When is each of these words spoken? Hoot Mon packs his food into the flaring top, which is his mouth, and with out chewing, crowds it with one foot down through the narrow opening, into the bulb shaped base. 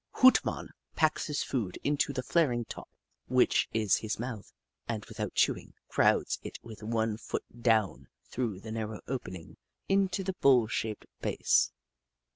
Hoot 0.13 0.43
Mon 0.43 0.69
packs 0.95 1.27
his 1.27 1.43
food 1.43 1.77
into 1.83 2.11
the 2.11 2.23
flaring 2.23 2.65
top, 2.65 2.89
which 3.27 3.69
is 3.71 3.97
his 3.97 4.17
mouth, 4.17 4.51
and 4.87 5.05
with 5.05 5.19
out 5.19 5.35
chewing, 5.35 5.75
crowds 5.89 6.39
it 6.41 6.57
with 6.63 6.81
one 6.81 7.17
foot 7.17 7.45
down 7.61 8.07
through 8.25 8.61
the 8.61 8.71
narrow 8.71 9.01
opening, 9.07 9.57
into 9.87 10.23
the 10.23 10.33
bulb 10.33 10.71
shaped 10.71 11.05
base. 11.21 11.71